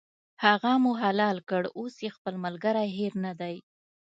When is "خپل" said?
2.17-2.33